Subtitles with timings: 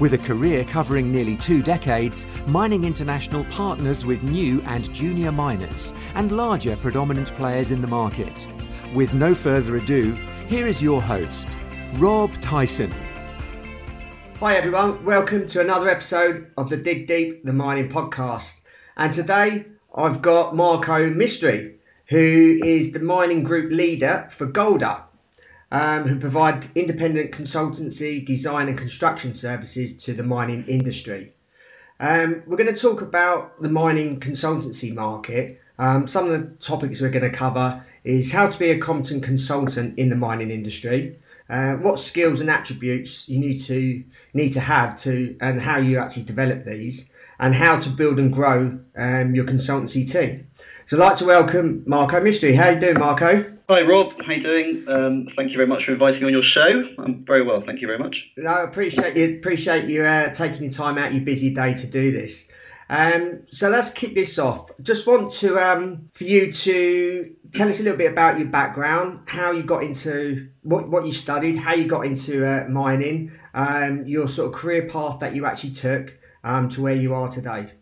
[0.00, 5.92] With a career covering nearly two decades, Mining International partners with new and junior miners
[6.14, 8.48] and larger predominant players in the market.
[8.94, 10.14] With no further ado,
[10.48, 11.46] here is your host,
[11.96, 12.92] Rob Tyson.
[14.40, 18.60] Hi everyone, welcome to another episode of the Dig Deep the Mining Podcast.
[18.96, 25.02] And today I've got Marco Mistry, who is the mining group leader for Golder
[25.72, 31.32] um, who provide independent consultancy, design, and construction services to the mining industry.
[31.98, 35.60] Um, we're going to talk about the mining consultancy market.
[35.78, 39.22] Um, some of the topics we're going to cover is how to be a competent
[39.22, 41.16] consultant in the mining industry,
[41.48, 45.98] uh, what skills and attributes you need to need to have to, and how you
[45.98, 47.06] actually develop these,
[47.42, 50.46] and how to build and grow um, your consultancy team.
[50.86, 52.54] So, I'd like to welcome Marco Mistry.
[52.54, 53.52] How are you doing, Marco?
[53.68, 54.84] Hi Rob, how you doing?
[54.88, 56.84] Um, thank you very much for inviting me on your show.
[56.98, 58.16] I'm very well, thank you very much.
[58.36, 61.86] No, I appreciate you appreciate you uh, taking your time out your busy day to
[61.86, 62.46] do this.
[62.90, 64.70] Um, so let's kick this off.
[64.82, 69.20] Just want to um, for you to tell us a little bit about your background,
[69.26, 74.04] how you got into what what you studied, how you got into uh, mining, um,
[74.06, 77.72] your sort of career path that you actually took um, to where you are today.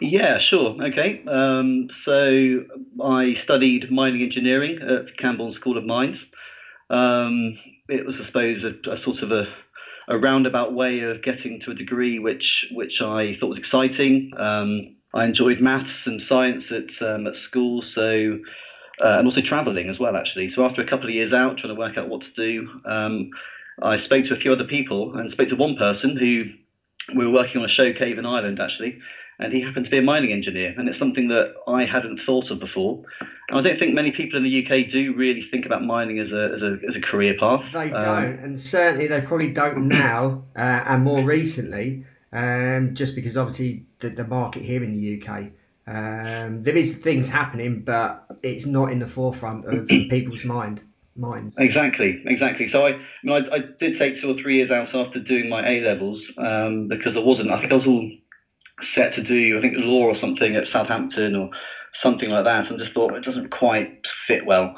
[0.00, 0.76] Yeah, sure.
[0.82, 1.22] Okay.
[1.26, 2.64] Um, so
[3.02, 6.16] I studied mining engineering at Camborne School of Mines.
[6.90, 9.44] Um, it was, I suppose, a, a sort of a,
[10.08, 14.32] a, roundabout way of getting to a degree which which I thought was exciting.
[14.38, 18.38] Um, I enjoyed maths and science at um, at school, so
[19.04, 20.52] uh, and also travelling as well, actually.
[20.54, 23.30] So after a couple of years out, trying to work out what to do, um,
[23.82, 26.44] I spoke to a few other people and spoke to one person who
[27.14, 28.98] we were working on a show cave in Ireland actually
[29.38, 32.50] and he happened to be a mining engineer, and it's something that I hadn't thought
[32.50, 33.02] of before.
[33.48, 36.30] And I don't think many people in the UK do really think about mining as
[36.32, 37.60] a as a, as a career path.
[37.72, 43.14] They um, don't, and certainly they probably don't now, uh, and more recently, um, just
[43.14, 45.52] because obviously the, the market here in the UK.
[45.88, 50.82] Um, there is things happening, but it's not in the forefront of people's mind
[51.16, 51.56] minds.
[51.58, 52.68] Exactly, exactly.
[52.72, 55.48] So I, I, mean, I, I, did take two or three years out after doing
[55.48, 57.50] my A levels um, because I wasn't.
[57.50, 58.10] I think I was all
[58.94, 61.50] set to do, I think, law or something at Southampton or
[62.02, 64.74] something like that, and just thought it doesn't quite fit well.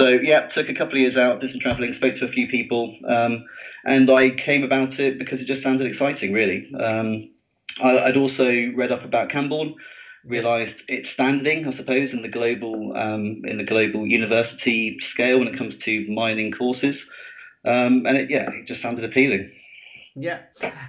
[0.00, 2.48] So yeah, took a couple of years out, did some travelling, spoke to a few
[2.48, 3.44] people, um,
[3.84, 6.70] and I came about it because it just sounded exciting, really.
[6.78, 7.30] Um,
[7.82, 9.74] I, would also read up about Camborne,
[10.24, 15.48] realised its standing, I suppose, in the global um, in the global university scale when
[15.48, 16.96] it comes to mining courses,
[17.64, 19.50] um, and it, yeah, it just sounded appealing.
[20.14, 20.40] Yeah,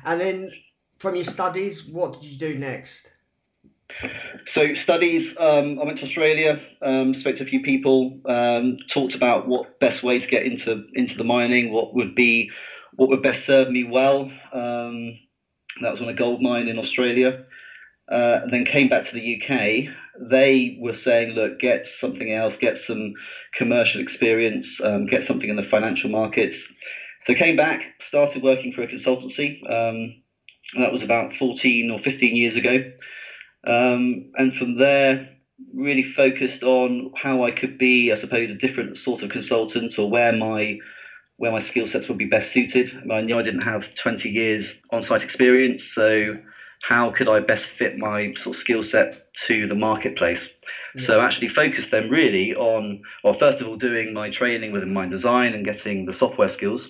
[0.05, 0.51] and then
[0.99, 3.11] from your studies, what did you do next?
[4.55, 9.15] So studies, um, I went to Australia, um, spoke to a few people, um, talked
[9.15, 12.49] about what best way to get into into the mining, what would be,
[12.95, 14.31] what would best serve me well.
[14.53, 15.17] Um,
[15.81, 17.45] that was on a gold mine in Australia.
[18.11, 20.29] Uh, and then came back to the UK.
[20.29, 23.13] They were saying, look, get something else, get some
[23.57, 26.55] commercial experience, um, get something in the financial markets.
[27.25, 29.57] So came back, started working for a consultancy.
[29.71, 30.15] Um,
[30.79, 32.77] that was about 14 or 15 years ago.
[33.65, 35.29] Um, and from there,
[35.73, 40.09] really focused on how I could be, I suppose, a different sort of consultant or
[40.09, 40.77] where my
[41.37, 42.87] where my skill sets would be best suited.
[43.11, 46.35] I knew I didn't have 20 years on-site experience, so
[46.87, 50.39] how could I best fit my sort of skill set to the marketplace?
[50.95, 51.07] Yeah.
[51.07, 55.09] So actually focused then really on, well, first of all, doing my training within mine
[55.09, 56.81] design and getting the software skills,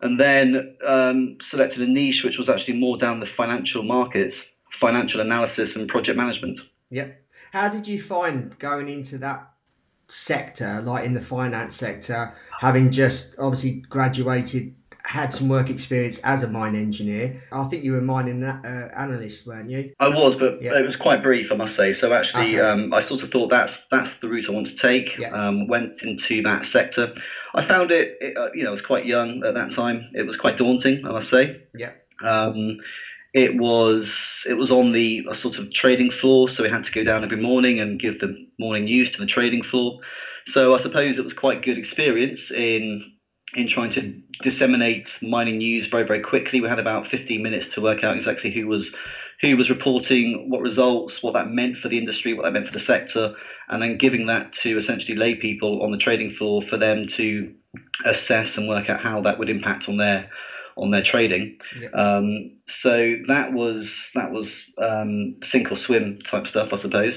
[0.00, 4.34] and then um, selected a niche which was actually more down the financial markets,
[4.80, 6.58] financial analysis and project management.
[6.90, 7.08] Yeah.
[7.52, 9.50] How did you find going into that
[10.08, 14.74] sector, like in the finance sector, having just obviously graduated
[15.04, 17.42] had some work experience as a mine engineer.
[17.50, 19.92] I think you were a mining uh, analyst, weren't you?
[19.98, 21.94] I was, but it was quite brief, I must say.
[22.00, 22.60] So actually, okay.
[22.60, 25.08] um, I sort of thought that's that's the route I want to take.
[25.32, 27.14] Um, went into that sector.
[27.54, 30.08] I found it, it uh, you know, I was quite young at that time.
[30.14, 31.62] It was quite daunting, I must say.
[31.76, 31.92] Yeah.
[32.24, 32.78] Um,
[33.34, 34.04] it was
[34.46, 37.40] it was on the sort of trading floor, so we had to go down every
[37.40, 40.00] morning and give the morning news to the trading floor.
[40.54, 43.11] So I suppose it was quite good experience in
[43.54, 46.60] in trying to disseminate mining news very, very quickly.
[46.60, 48.82] We had about 15 minutes to work out exactly who was
[49.40, 52.78] who was reporting what results, what that meant for the industry, what that meant for
[52.78, 53.34] the sector,
[53.68, 57.52] and then giving that to essentially lay people on the trading floor for them to
[58.06, 60.30] assess and work out how that would impact on their
[60.76, 61.58] on their trading.
[61.78, 61.88] Yeah.
[61.88, 62.52] Um,
[62.82, 63.84] so that was
[64.14, 64.46] that was
[64.80, 67.14] um, sink or swim type stuff, I suppose.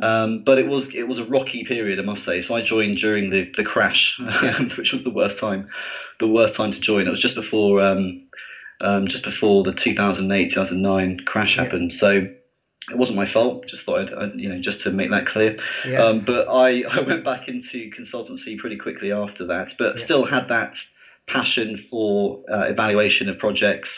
[0.00, 2.44] Um, but it was it was a rocky period, I must say.
[2.46, 4.14] So I joined during the the crash,
[4.78, 5.68] which was the worst time,
[6.20, 7.08] the worst time to join.
[7.08, 8.28] It was just before um,
[8.80, 11.64] um, just before the 2008 2009 crash yeah.
[11.64, 11.92] happened.
[11.98, 13.64] So it wasn't my fault.
[13.68, 15.58] Just thought I'd, I'd, you know just to make that clear.
[15.86, 16.04] Yeah.
[16.04, 20.04] Um, but I I went back into consultancy pretty quickly after that, but yeah.
[20.04, 20.74] still had that
[21.26, 23.88] passion for uh, evaluation of projects.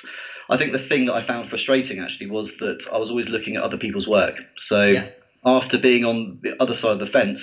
[0.49, 3.55] I think the thing that I found frustrating actually was that I was always looking
[3.57, 4.35] at other people's work.
[4.69, 5.11] So yeah.
[5.45, 7.39] After being on the other side of the fence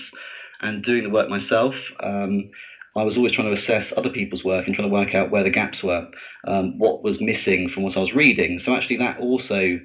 [0.61, 1.73] and doing the work myself,
[2.03, 2.49] um,
[2.95, 5.43] I was always trying to assess other people's work and trying to work out where
[5.43, 6.07] the gaps were,
[6.47, 8.59] um, what was missing from what I was reading.
[8.65, 9.79] So actually, that also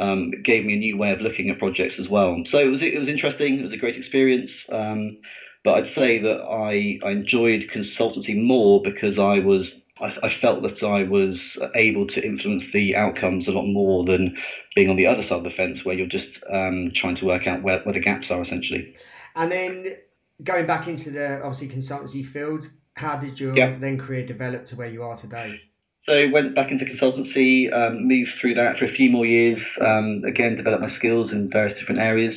[0.00, 2.36] um, gave me a new way of looking at projects as well.
[2.50, 3.58] So it was it was interesting.
[3.58, 4.50] It was a great experience.
[4.72, 5.18] Um,
[5.64, 9.64] but I'd say that I, I enjoyed consultancy more because I was
[10.00, 11.36] I, I, felt that I was
[11.76, 14.36] able to influence the outcomes a lot more than
[14.74, 17.46] being on the other side of the fence, where you're just um, trying to work
[17.46, 18.96] out where, where the gaps are essentially.
[19.36, 19.96] And then
[20.42, 23.76] going back into the obviously consultancy field, how did your yeah.
[23.78, 25.60] then career develop to where you are today?
[26.06, 29.58] So went back into consultancy, um, moved through that for a few more years.
[29.80, 32.34] Um, again, developed my skills in various different areas.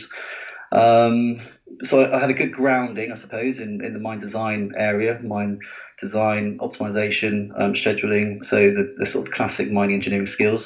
[0.72, 1.42] Um,
[1.90, 5.60] so I had a good grounding, I suppose, in, in the mine design area, mine
[6.02, 10.62] design, optimization, um, scheduling, so the, the sort of classic mining engineering skills.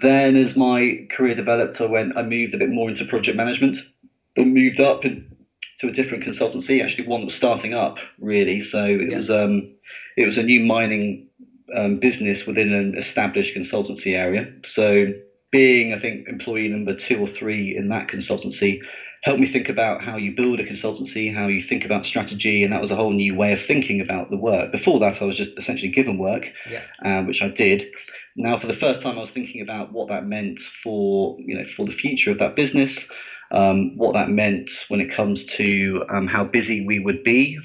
[0.00, 3.76] Then, as my career developed, I went, I moved a bit more into project management,
[4.34, 8.62] but moved up to a different consultancy, actually one that was starting up, really.
[8.70, 9.18] So it yeah.
[9.18, 9.74] was um,
[10.16, 11.28] it was a new mining
[11.76, 14.46] um, business within an established consultancy area.
[14.74, 15.06] So
[15.50, 18.78] being, I think, employee number two or three in that consultancy
[19.22, 22.72] helped me think about how you build a consultancy, how you think about strategy, and
[22.72, 24.72] that was a whole new way of thinking about the work.
[24.72, 26.82] Before that, I was just essentially given work, yeah.
[27.04, 27.82] uh, which I did.
[28.36, 31.64] Now, for the first time, I was thinking about what that meant for you know
[31.76, 32.90] for the future of that business,
[33.52, 37.58] um, what that meant when it comes to um, how busy we would be,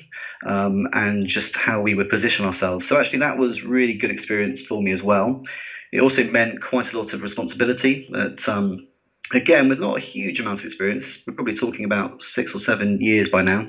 [0.45, 2.85] um, and just how we would position ourselves.
[2.89, 5.41] So actually, that was really good experience for me as well.
[5.91, 8.07] It also meant quite a lot of responsibility.
[8.11, 8.86] That um,
[9.33, 12.99] again, with not a huge amount of experience, we're probably talking about six or seven
[13.01, 13.67] years by now.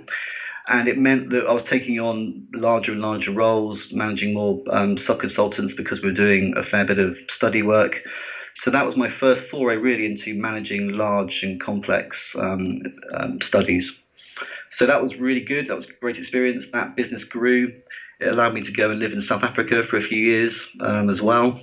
[0.69, 4.99] And it meant that I was taking on larger and larger roles, managing more um,
[5.07, 7.93] sub consultants because we were doing a fair bit of study work.
[8.65, 12.09] So that was my first foray really into managing large and complex
[12.39, 12.83] um,
[13.19, 13.85] um, studies.
[14.79, 15.67] So that was really good.
[15.69, 16.65] That was a great experience.
[16.73, 17.73] That business grew.
[18.21, 21.09] It allowed me to go and live in South Africa for a few years um,
[21.09, 21.61] as well.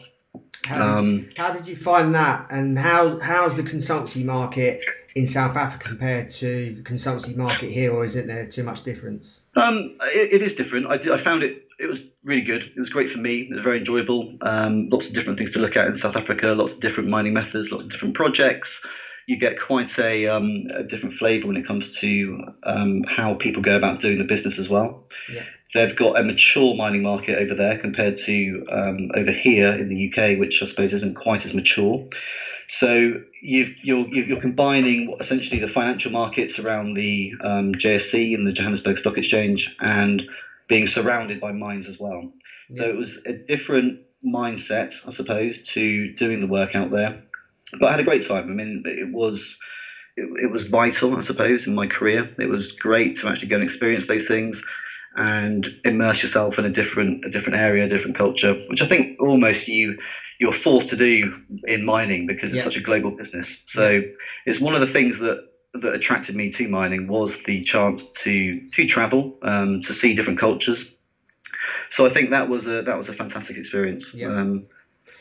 [0.65, 2.47] How did, you, um, how did you find that?
[2.49, 4.81] And how how's the consultancy market
[5.15, 9.41] in South Africa compared to the consultancy market here, or isn't there too much difference?
[9.55, 10.87] Um, it, it is different.
[10.87, 12.61] I, I found it it was really good.
[12.75, 13.47] It was great for me.
[13.49, 14.37] It was very enjoyable.
[14.41, 16.47] Um, lots of different things to look at in South Africa.
[16.47, 17.67] Lots of different mining methods.
[17.71, 18.67] Lots of different projects.
[19.27, 23.61] You get quite a, um, a different flavour when it comes to um, how people
[23.61, 25.03] go about doing the business as well.
[25.33, 25.43] Yeah.
[25.75, 30.09] They've got a mature mining market over there compared to um, over here in the
[30.09, 32.07] UK, which I suppose isn't quite as mature.
[32.79, 38.99] So you are combining essentially the financial markets around the um, JSE and the Johannesburg
[38.99, 40.21] Stock Exchange and
[40.69, 42.31] being surrounded by mines as well.
[42.69, 42.83] Yeah.
[42.83, 47.21] So it was a different mindset, I suppose, to doing the work out there.
[47.79, 48.49] But I had a great time.
[48.49, 49.39] I mean, it was
[50.15, 52.33] it, it was vital, I suppose, in my career.
[52.39, 54.55] It was great to actually go and experience those things
[55.15, 59.19] and immerse yourself in a different a different area, a different culture, which I think
[59.19, 59.97] almost you
[60.39, 62.63] you're forced to do in mining because it's yeah.
[62.65, 63.47] such a global business.
[63.73, 64.01] So yeah.
[64.45, 65.47] it's one of the things that
[65.81, 70.39] that attracted me to mining was the chance to to travel, um, to see different
[70.39, 70.79] cultures.
[71.97, 74.03] So I think that was a that was a fantastic experience.
[74.13, 74.27] Yeah.
[74.27, 74.65] Um,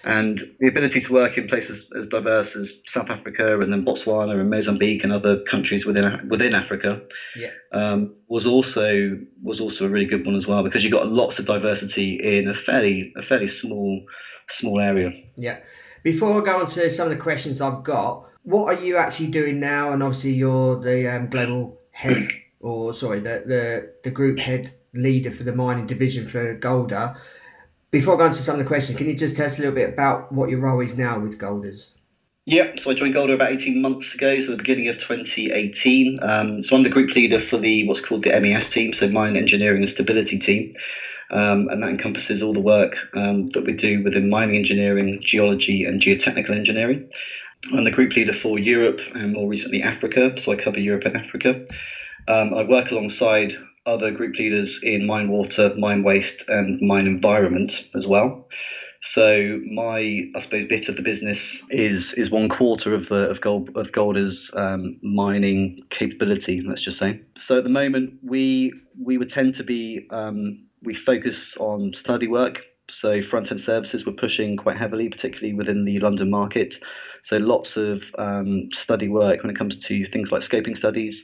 [0.05, 4.39] and the ability to work in places as diverse as South Africa and then Botswana
[4.39, 7.01] and Mozambique and other countries within within Africa
[7.37, 7.49] yeah.
[7.73, 11.39] um, was also was also a really good one as well because you got lots
[11.39, 14.05] of diversity in a fairly a fairly small
[14.61, 15.11] small area.
[15.37, 15.61] Yeah.
[16.03, 19.29] Before I go on to some of the questions I've got, what are you actually
[19.29, 19.93] doing now?
[19.93, 22.29] And obviously you're the um, global head
[22.61, 27.17] or sorry the, the the group head leader for the mining division for Golder.
[27.95, 29.61] Before I go on to some of the questions, can you just tell us a
[29.61, 31.93] little bit about what your role is now with Golders?
[32.45, 36.19] Yeah, so I joined Golder about 18 months ago, so the beginning of 2018.
[36.21, 39.37] Um, so I'm the group leader for the what's called the MES team, so Mine
[39.37, 40.75] Engineering and Stability team.
[41.31, 45.85] Um, and that encompasses all the work um, that we do within mining engineering, geology,
[45.85, 47.09] and geotechnical engineering.
[47.79, 51.17] I'm the group leader for Europe and more recently Africa, so I cover Europe and
[51.17, 51.65] Africa.
[52.27, 53.53] Um, I work alongside
[53.87, 58.47] other group leaders in mine water, mine waste, and mine environment as well.
[59.19, 60.01] So my,
[60.35, 61.39] I suppose, bit of the business
[61.71, 66.63] is is one quarter of the of Gold of Golder's um, mining capability.
[66.67, 67.21] Let's just say.
[67.47, 72.27] So at the moment, we we would tend to be um, we focus on study
[72.27, 72.57] work.
[73.03, 76.73] So front end services we're pushing quite heavily, particularly within the London market.
[77.31, 81.15] So lots of um, study work when it comes to things like scoping studies,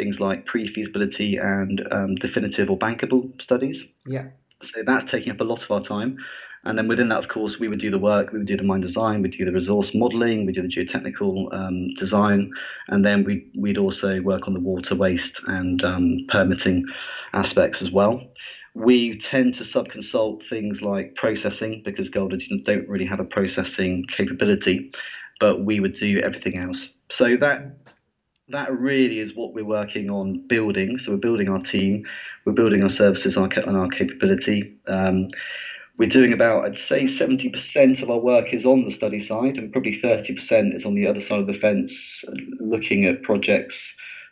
[0.00, 3.76] things like pre-feasibility and um, definitive or bankable studies.
[4.06, 4.28] Yeah.
[4.62, 6.16] So that's taking up a lot of our time.
[6.64, 8.62] And then within that, of course, we would do the work, we would do the
[8.62, 12.50] mine design, we'd do the resource modelling, we do the geotechnical um, design,
[12.88, 16.84] and then we'd, we'd also work on the water waste and um, permitting
[17.32, 18.20] aspects as well.
[18.74, 24.90] We tend to sub-consult things like processing because Golder don't really have a processing capability,
[25.40, 26.76] but we would do everything else.
[27.18, 27.76] So that
[28.52, 30.98] that really is what we're working on building.
[31.04, 32.04] So we're building our team,
[32.44, 34.76] we're building our services our, and our capability.
[34.86, 35.28] Um,
[35.98, 39.70] we're doing about, I'd say, 70% of our work is on the study side, and
[39.70, 41.90] probably 30% is on the other side of the fence,
[42.58, 43.74] looking at projects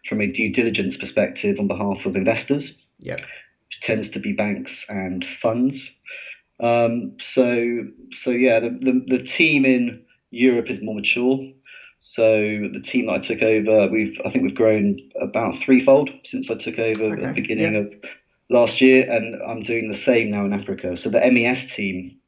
[0.09, 2.65] from a due diligence perspective on behalf of investors.
[3.01, 3.19] Yep.
[3.19, 5.75] Which tends to be banks and funds.
[6.61, 7.45] Um, so,
[8.25, 11.39] so yeah, the, the, the team in Europe is more mature.
[12.19, 16.47] So the team that I took over, we've I think we've grown about threefold since
[16.51, 17.23] I took over okay.
[17.25, 17.81] at the beginning yeah.
[17.81, 17.93] of
[18.51, 20.97] last year, and I'm doing the same now in Africa.
[21.05, 22.19] So the MES team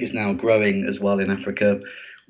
[0.00, 1.78] is now growing as well in Africa.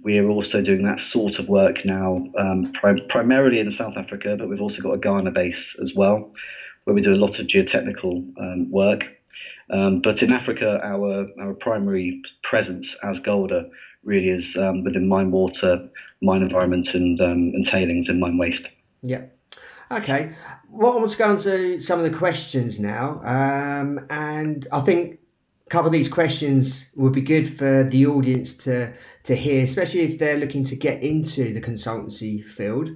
[0.05, 4.37] We are also doing that sort of work now, um, prim- primarily in South Africa,
[4.39, 6.35] but we've also got a Ghana base as well,
[6.85, 9.01] where we do a lot of geotechnical um, work.
[9.73, 13.65] Um, but in Africa, our our primary presence as Golder
[14.07, 15.89] really is um, within mine water,
[16.23, 18.63] mine environment, and um, and tailings and mine waste.
[19.03, 19.25] Yeah.
[19.91, 20.33] Okay.
[20.71, 24.81] Well, I want to go on to some of the questions now, um, and I
[24.81, 25.19] think
[25.67, 28.95] a couple of these questions would be good for the audience to
[29.25, 32.91] to hear, especially if they're looking to get into the consultancy field.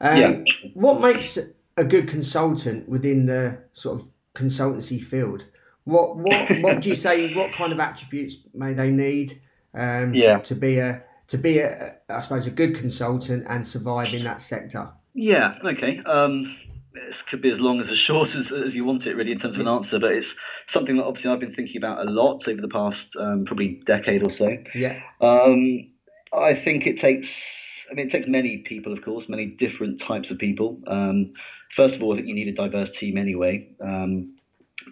[0.00, 0.44] Um, yeah.
[0.74, 1.38] What makes
[1.76, 5.44] a good consultant within the sort of consultancy field?
[5.84, 7.32] What what what would you say?
[7.34, 9.40] What kind of attributes may they need?
[9.74, 10.38] Um, yeah.
[10.38, 14.40] To be a to be a, I suppose a good consultant and survive in that
[14.40, 14.90] sector.
[15.14, 15.54] Yeah.
[15.64, 16.00] Okay.
[16.06, 16.56] Um,
[16.94, 19.38] this could be as long as as short as, as you want it, really, in
[19.38, 19.98] terms of an answer.
[20.00, 20.26] But it's
[20.72, 24.26] something that obviously I've been thinking about a lot over the past um, probably decade
[24.26, 24.48] or so.
[24.74, 25.00] Yeah.
[25.20, 25.90] Um,
[26.32, 27.26] I think it takes.
[27.90, 30.78] I mean, it takes many people, of course, many different types of people.
[30.86, 31.32] Um,
[31.74, 34.36] first of all, I think you need a diverse team anyway, um,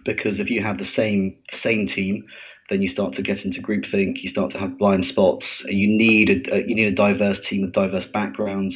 [0.03, 2.25] because if you have the same same team,
[2.69, 4.15] then you start to get into groupthink.
[4.21, 5.45] You start to have blind spots.
[5.65, 8.75] You need a, you need a diverse team with diverse backgrounds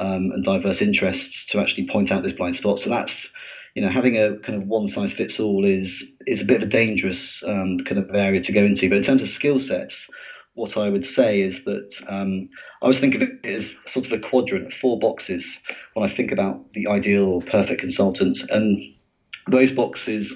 [0.00, 2.82] um, and diverse interests to actually point out those blind spots.
[2.84, 3.12] So that's
[3.74, 5.88] you know having a kind of one size fits all is
[6.26, 8.88] is a bit of a dangerous um, kind of area to go into.
[8.88, 9.94] But in terms of skill sets,
[10.54, 12.48] what I would say is that um,
[12.82, 15.42] I always think of it as sort of a quadrant, four boxes
[15.94, 18.78] when I think about the ideal perfect consultant, and
[19.50, 20.26] those boxes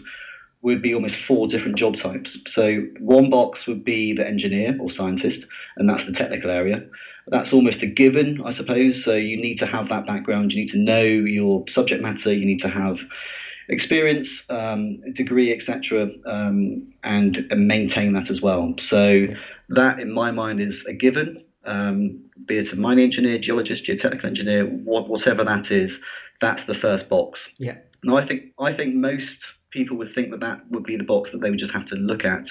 [0.62, 2.30] would be almost four different job types.
[2.54, 5.44] So one box would be the engineer or scientist,
[5.76, 6.80] and that's the technical area.
[7.28, 8.94] That's almost a given, I suppose.
[9.04, 10.52] So you need to have that background.
[10.52, 12.32] You need to know your subject matter.
[12.32, 12.96] You need to have
[13.68, 18.74] experience, um, degree, etc., um, and, and, maintain that as well.
[18.90, 19.26] So
[19.70, 21.44] that, in my mind, is a given.
[21.64, 25.90] Um, be it a mining engineer, geologist, geotechnical engineer, what, whatever that is,
[26.40, 27.38] that's the first box.
[27.58, 27.76] Yeah.
[28.02, 29.22] Now, I think I think most
[29.72, 31.96] people would think that that would be the box that they would just have to
[31.96, 32.44] look at.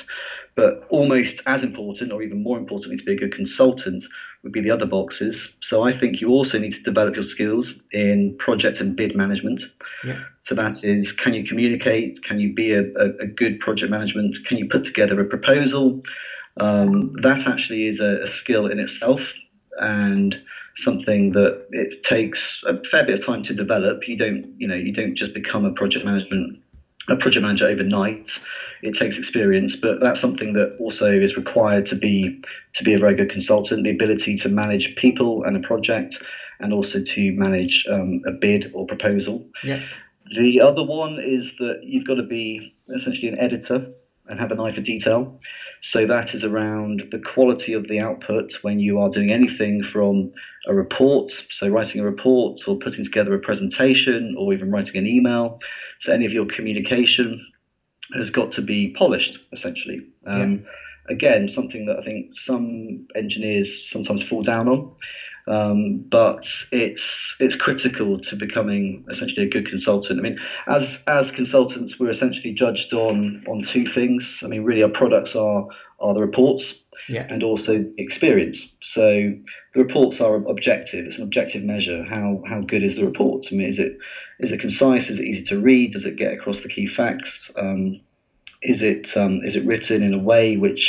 [0.56, 4.04] But almost as important, or even more importantly, to be a good consultant
[4.44, 5.36] would be the other boxes.
[5.70, 9.62] So I think you also need to develop your skills in project and bid management.
[10.04, 10.20] Yeah.
[10.48, 12.24] So that is, can you communicate?
[12.28, 14.36] Can you be a, a, a good project management?
[14.48, 16.02] Can you put together a proposal?
[16.60, 19.20] Um, that actually is a, a skill in itself
[19.80, 20.36] and
[20.84, 24.02] something that it takes a fair bit of time to develop.
[24.08, 26.60] You don't, you know, you don't just become a project management
[27.10, 28.26] a project manager overnight.
[28.82, 32.42] It takes experience, but that's something that also is required to be
[32.78, 33.84] to be a very good consultant.
[33.84, 36.16] The ability to manage people and a project,
[36.60, 39.46] and also to manage um, a bid or proposal.
[39.64, 39.82] Yeah.
[40.36, 43.86] The other one is that you've got to be essentially an editor
[44.32, 45.40] and have an eye for detail.
[45.94, 50.32] So that is around the quality of the output when you are doing anything from
[50.68, 55.06] a report, so writing a report or putting together a presentation or even writing an
[55.06, 55.60] email.
[56.06, 57.46] So any of your communication
[58.18, 60.08] has got to be polished, essentially.
[60.28, 60.64] Um,
[61.10, 61.16] yeah.
[61.16, 64.96] Again, something that I think some engineers sometimes fall down on.
[65.48, 67.02] Um, but it's
[67.40, 70.20] it's critical to becoming essentially a good consultant.
[70.20, 74.24] I mean, as as consultants, we're essentially judged on on two things.
[74.44, 75.68] I mean, really, our products are
[76.00, 76.64] are the reports
[77.10, 77.26] yeah.
[77.30, 78.58] and also experience.
[78.94, 79.02] So
[79.74, 81.06] the reports are objective.
[81.06, 82.04] It's an objective measure.
[82.04, 83.46] How how good is the report?
[83.52, 83.98] I mean, is it
[84.46, 85.10] is it concise?
[85.10, 85.94] Is it easy to read?
[85.94, 87.30] Does it get across the key facts?
[87.58, 88.02] Um,
[88.62, 90.82] is it um, is it written in a way which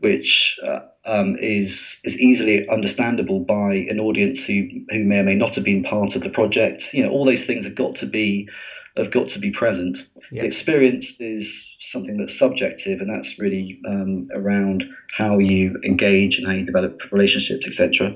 [0.00, 0.26] which
[0.66, 1.70] uh, um, is
[2.04, 6.14] is easily understandable by an audience who who may or may not have been part
[6.16, 6.82] of the project?
[6.92, 8.48] You know, all those things have got to be
[8.96, 9.96] have got to be present.
[10.30, 10.42] Yeah.
[10.42, 11.44] The experience is
[11.92, 14.82] something that's subjective, and that's really um, around
[15.16, 18.14] how you engage and how you develop relationships, etc.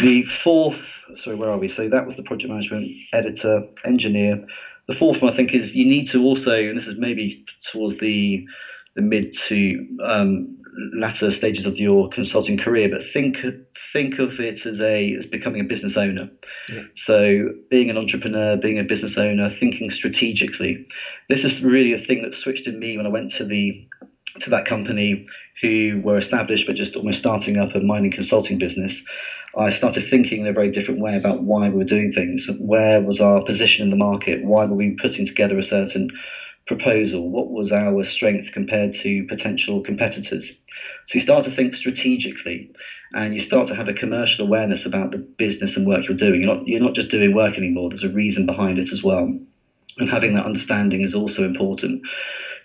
[0.00, 0.78] The fourth,
[1.22, 1.72] sorry, where are we?
[1.76, 4.44] So that was the project management editor, engineer.
[4.88, 8.00] The fourth one, I think, is you need to also, and this is maybe towards
[8.00, 8.44] the
[8.96, 10.56] the mid to um,
[10.94, 13.36] latter stages of your consulting career, but think
[13.92, 16.28] think of it as a as becoming a business owner.
[16.68, 16.82] Yeah.
[17.06, 20.86] So being an entrepreneur, being a business owner, thinking strategically.
[21.28, 23.72] This is really a thing that switched in me when I went to the
[24.44, 25.26] to that company
[25.60, 28.92] who were established but just almost starting up a mining consulting business.
[29.58, 32.42] I started thinking in a very different way about why we were doing things.
[32.58, 34.44] Where was our position in the market?
[34.44, 36.08] Why were we putting together a certain
[36.70, 37.28] proposal?
[37.28, 40.46] What was our strength compared to potential competitors?
[41.10, 42.70] So you start to think strategically
[43.12, 46.42] and you start to have a commercial awareness about the business and work you're doing.
[46.42, 49.26] You're not, you're not just doing work anymore, there's a reason behind it as well.
[49.98, 52.02] And having that understanding is also important.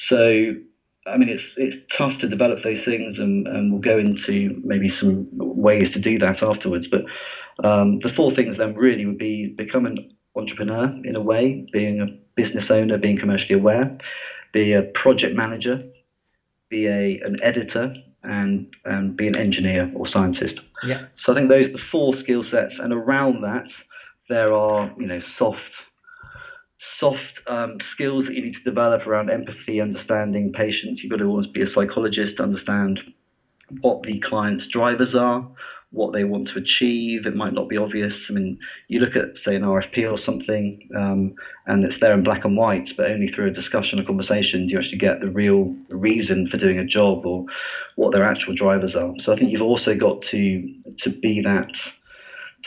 [0.07, 0.53] So
[1.07, 4.91] I mean, it's it's tough to develop those things, and, and we'll go into maybe
[4.99, 6.87] some ways to do that afterwards.
[6.89, 7.01] But
[7.67, 9.97] um, the four things then really would be become an
[10.35, 13.97] entrepreneur in a way, being a business owner, being commercially aware,
[14.53, 15.83] be a project manager,
[16.69, 20.59] be a an editor, and and be an engineer or scientist.
[20.83, 21.05] Yeah.
[21.25, 23.67] So I think those are the four skill sets, and around that
[24.29, 25.59] there are you know soft
[26.99, 30.99] soft um, skills that you need to develop around empathy, understanding patience.
[31.03, 32.99] You've got to always be a psychologist, understand
[33.81, 35.47] what the client's drivers are,
[35.95, 37.25] what they want to achieve.
[37.25, 38.13] It might not be obvious.
[38.29, 41.33] I mean, you look at, say, an RFP or something, um,
[41.67, 44.73] and it's there in black and white, but only through a discussion or conversation do
[44.73, 47.45] you actually get the real reason for doing a job or
[47.95, 49.13] what their actual drivers are.
[49.25, 51.71] So I think you've also got to to be that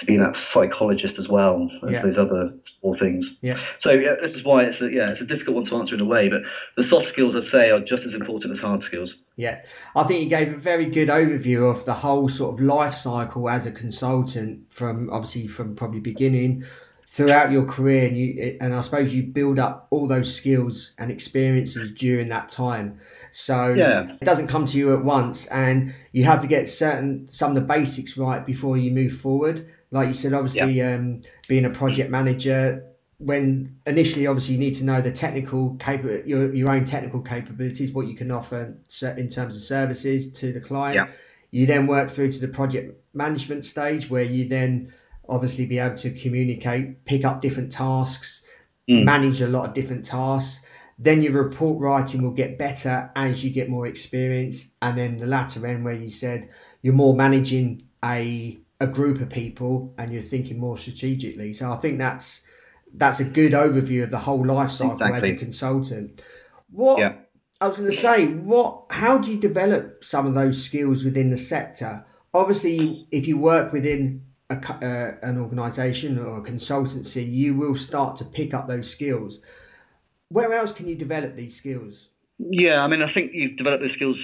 [0.00, 2.02] to be that psychologist as well as Yeah.
[2.02, 3.24] those other four things.
[3.40, 3.58] Yeah.
[3.82, 6.00] So yeah, this is why it's a, yeah, it's a difficult one to answer in
[6.00, 6.40] a way, but
[6.76, 9.12] the soft skills I'd say are just as important as hard skills.
[9.37, 9.61] Yeah,
[9.96, 13.48] I think you gave a very good overview of the whole sort of life cycle
[13.48, 16.64] as a consultant, from obviously from probably beginning
[17.06, 21.11] throughout your career, and you and I suppose you build up all those skills and
[21.11, 22.98] experiences during that time.
[23.32, 24.12] So Yeah.
[24.20, 27.54] it doesn't come to you at once, and you have to get certain some of
[27.54, 29.66] the basics right before you move forward.
[29.90, 32.85] Like you said, obviously, um, being a project manager,
[33.18, 37.90] when initially obviously you need to know the technical capa- your, your own technical capabilities
[37.92, 38.77] what you can offer
[39.16, 40.94] in terms of services to the client.
[40.94, 41.09] Yeah.
[41.51, 44.92] you then work through to the project management stage where you then
[45.29, 48.42] obviously be able to communicate pick up different tasks
[48.88, 49.05] Mm.
[49.05, 50.61] manage a lot of different tasks.
[50.98, 54.70] Then your report writing will get better as you get more experience.
[54.81, 56.48] And then the latter end where you said
[56.81, 61.77] you're more managing a a group of people and you're thinking more strategically so i
[61.77, 62.43] think that's
[62.95, 66.21] that's a good overview of the whole life cycle as a consultant.
[66.71, 67.14] What Yeah.
[67.61, 68.85] I was going to say, what?
[68.91, 72.05] How do you develop some of those skills within the sector?
[72.33, 78.17] Obviously, if you work within a, uh, an organisation or a consultancy, you will start
[78.17, 79.41] to pick up those skills.
[80.29, 82.11] Where else can you develop these skills?
[82.38, 84.17] Yeah, I mean, I think you develop those skills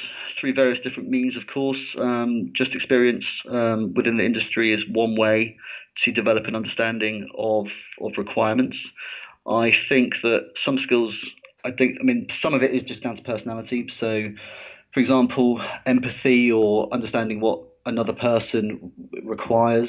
[0.44, 1.80] through various different means, of course.
[1.98, 5.56] Um, just experience um, within the industry is one way
[6.04, 7.66] to develop an understanding of,
[8.02, 8.76] of requirements.
[9.48, 11.14] I think that some skills,
[11.64, 13.86] I think, I mean, some of it is just down to personality.
[14.00, 14.28] So,
[14.92, 18.92] for example, empathy or understanding what another person
[19.24, 19.88] requires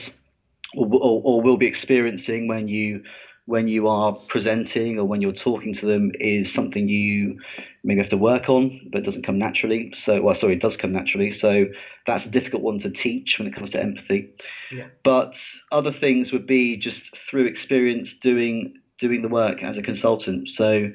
[0.77, 3.03] or, or, or will be experiencing when you
[3.45, 7.39] when you are presenting or when you're talking to them is something you
[7.84, 9.91] maybe have to work on, but it doesn't come naturally.
[10.05, 11.38] So, well, sorry, it does come naturally.
[11.39, 11.65] So
[12.08, 14.29] that's a difficult one to teach when it comes to empathy.
[14.71, 14.88] Yeah.
[15.03, 15.31] But
[15.71, 16.97] other things would be just
[17.29, 20.47] through experience doing doing the work as a consultant.
[20.58, 20.88] So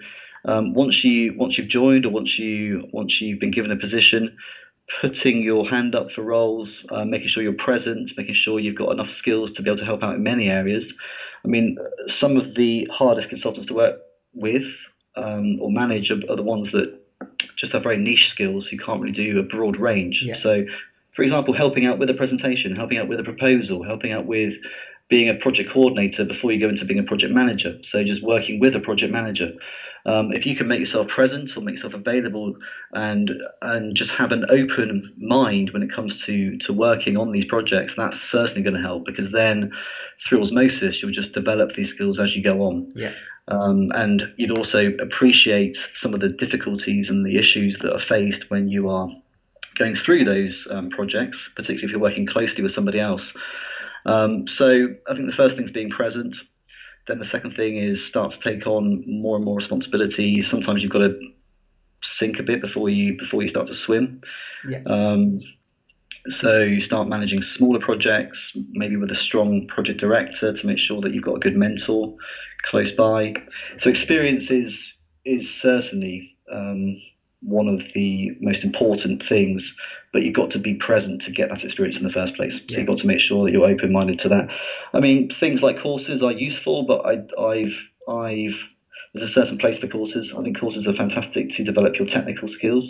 [0.44, 4.36] um, once you once you've joined or once you once you've been given a position,
[5.00, 8.90] putting your hand up for roles, uh, making sure you're present, making sure you've got
[8.90, 10.82] enough skills to be able to help out in many areas.
[11.44, 11.76] I mean,
[12.20, 14.00] some of the hardest consultants to work
[14.34, 14.62] with
[15.16, 16.98] um, or manage are, are the ones that
[17.58, 20.20] just have very niche skills who can't really do a broad range.
[20.22, 20.36] Yeah.
[20.42, 20.64] So,
[21.14, 24.24] for for example, helping out with a presentation, helping out with a proposal, helping out
[24.24, 24.54] with
[25.10, 27.76] being a project coordinator before you go into being a project manager.
[27.92, 29.52] So just working with a project manager.
[30.06, 32.54] Um, if you can make yourself present or make yourself available
[32.92, 37.44] and and just have an open mind when it comes to to working on these
[37.48, 39.70] projects, that's certainly going to help because then
[40.28, 42.92] through osmosis you'll just develop these skills as you go on.
[42.94, 43.12] Yeah.
[43.48, 48.44] Um, and you'd also appreciate some of the difficulties and the issues that are faced
[48.48, 49.08] when you are
[49.78, 53.22] going through those um, projects, particularly if you're working closely with somebody else.
[54.06, 56.34] Um, so I think the first thing is being present.
[57.10, 60.44] Then the second thing is start to take on more and more responsibility.
[60.48, 61.18] Sometimes you've got to
[62.20, 64.20] sink a bit before you before you start to swim.
[64.68, 64.78] Yeah.
[64.86, 65.40] Um,
[66.40, 71.00] so you start managing smaller projects, maybe with a strong project director to make sure
[71.00, 72.14] that you've got a good mentor
[72.70, 73.32] close by.
[73.82, 74.72] So experience is
[75.24, 76.96] is certainly um,
[77.42, 79.62] one of the most important things,
[80.12, 82.52] but you've got to be present to get that experience in the first place.
[82.68, 84.48] So you've got to make sure that you're open minded to that.
[84.92, 87.76] I mean, things like courses are useful, but I, I've
[88.08, 88.58] I've
[89.14, 90.26] there's a certain place for courses.
[90.36, 92.84] I think courses are fantastic to develop your technical skills,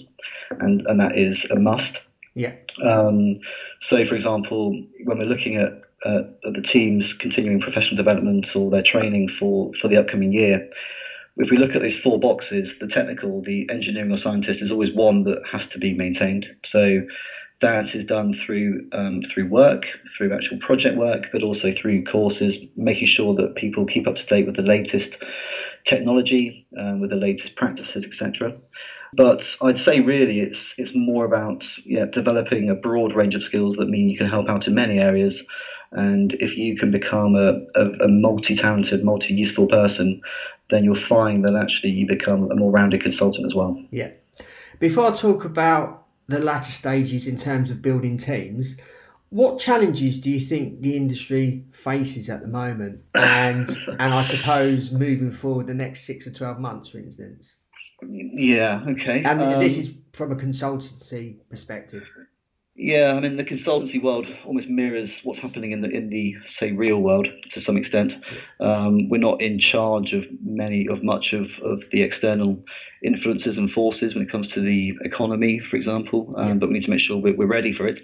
[0.50, 1.96] and, and that is a must.
[2.34, 2.52] Yeah.
[2.84, 3.40] Um,
[3.88, 8.70] so, for example, when we're looking at, uh, at the teams continuing professional development or
[8.70, 10.68] their training for, for the upcoming year,
[11.37, 14.95] if we look at these four boxes, the technical, the engineering or scientist is always
[14.95, 16.45] one that has to be maintained.
[16.73, 17.03] So
[17.62, 19.83] that is done through um, through work,
[20.16, 24.25] through actual project work, but also through courses, making sure that people keep up to
[24.27, 25.12] date with the latest
[25.90, 28.57] technology, um, with the latest practices, etc.
[29.16, 33.77] But I'd say really it's it's more about yeah, developing a broad range of skills
[33.79, 35.35] that mean you can help out in many areas.
[35.93, 40.21] And if you can become a, a, a multi-talented, multi-useful person,
[40.70, 43.80] then you'll find that actually you become a more rounded consultant as well.
[43.90, 44.11] Yeah.
[44.78, 48.76] Before I talk about the latter stages in terms of building teams,
[49.30, 54.90] what challenges do you think the industry faces at the moment, and and I suppose
[54.90, 57.59] moving forward the next six or twelve months, for instance?
[58.02, 58.83] Yeah.
[58.88, 59.22] Okay.
[59.24, 62.02] And um, this is from a consultancy perspective.
[62.83, 66.73] Yeah, I mean the consultancy world almost mirrors what's happening in the in the say
[66.73, 68.11] real world to some extent.
[68.59, 72.57] Um, we're not in charge of many of much of, of the external
[73.05, 76.35] influences and forces when it comes to the economy, for example.
[76.38, 76.55] Um, yeah.
[76.55, 77.99] But we need to make sure we're, we're ready for it.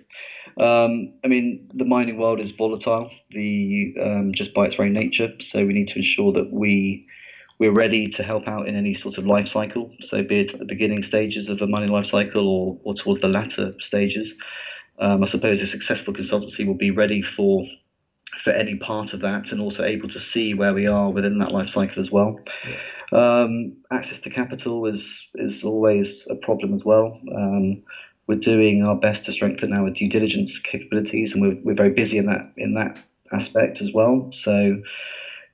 [0.61, 5.29] Um, I mean, the mining world is volatile, the um, just by its very nature.
[5.53, 7.07] So we need to ensure that we
[7.59, 9.91] we're ready to help out in any sort of life cycle.
[10.11, 13.23] So be it at the beginning stages of a mining life cycle or, or towards
[13.23, 14.27] the latter stages.
[15.01, 17.65] Um, I suppose a successful consultancy will be ready for
[18.45, 21.51] for any part of that and also able to see where we are within that
[21.51, 22.39] life cycle as well.
[23.13, 25.01] Um, access to capital is
[25.35, 27.21] is always a problem as well.
[27.35, 27.83] Um,
[28.27, 32.19] we're doing our best to strengthen our due diligence capabilities, and we're, we're very busy
[32.19, 32.99] in that in that
[33.33, 34.31] aspect as well.
[34.45, 34.83] So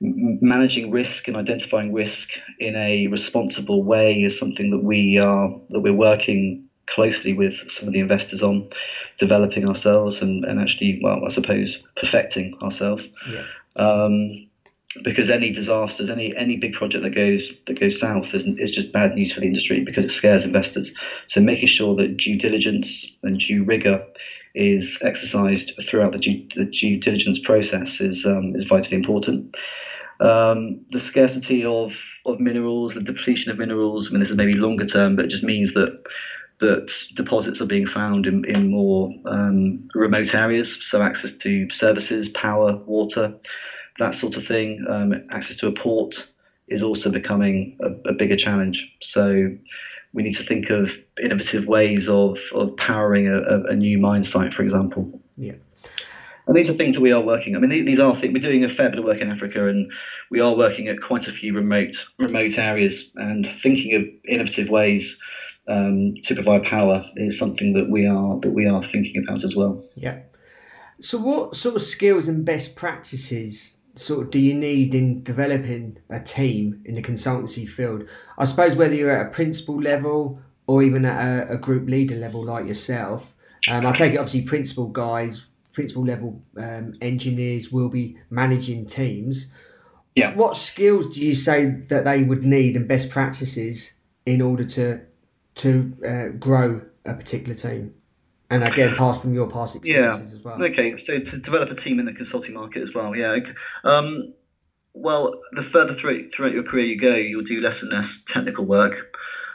[0.03, 2.27] managing risk and identifying risk
[2.59, 6.59] in a responsible way is something that we are that we're working
[6.93, 8.67] closely with some of the investors on
[9.19, 13.01] developing ourselves and, and actually well I suppose perfecting ourselves.
[13.31, 13.43] Yeah.
[13.77, 14.35] um,
[15.03, 18.91] because any disasters any any big project that goes that goes south is, is just
[18.91, 20.87] bad news for the industry because it scares investors.
[21.33, 22.85] So making sure that due diligence
[23.23, 23.99] and due rigor
[24.53, 29.45] is exercised throughout the due, the due diligence process is um, is vitally important
[30.19, 31.89] um, the scarcity of,
[32.25, 35.31] of minerals, the depletion of minerals, I mean, this is maybe longer term, but it
[35.31, 36.03] just means that
[36.59, 42.27] that deposits are being found in, in more um, remote areas, so access to services,
[42.41, 43.33] power, water,
[43.99, 44.85] that sort of thing.
[44.89, 46.13] Um, access to a port
[46.67, 48.77] is also becoming a, a, bigger challenge.
[49.13, 49.49] So
[50.13, 50.87] we need to think of
[51.21, 55.19] innovative ways of, of powering a, a new mine site, for example.
[55.35, 55.53] Yeah.
[56.45, 57.55] And these are things that we are working.
[57.55, 59.89] I mean, these are things we're doing a fair bit of work in Africa, and
[60.29, 65.03] we are working at quite a few remote remote areas and thinking of innovative ways
[65.67, 69.55] um, to provide power is something that we are that we are thinking about as
[69.55, 69.83] well.
[69.95, 70.19] Yeah.
[70.99, 75.97] So, what sort of skills and best practices sort of do you need in developing
[76.09, 78.07] a team in the consultancy field?
[78.37, 82.15] I suppose whether you're at a principal level or even at a, a group leader
[82.15, 83.35] level like yourself.
[83.69, 89.47] Um, I take it obviously principal guys principal level um, engineers will be managing teams.
[90.15, 90.35] Yeah.
[90.35, 93.93] What skills do you say that they would need and best practices
[94.25, 95.01] in order to
[95.55, 97.95] to uh, grow a particular team?
[98.49, 100.37] And again, pass from your past experiences yeah.
[100.37, 100.61] as well.
[100.61, 103.15] Okay, so to develop a team in the consulting market as well.
[103.15, 103.35] Yeah.
[103.83, 104.33] Um,
[104.93, 108.65] well, the further through, throughout your career you go, you'll do less and less technical
[108.65, 108.93] work.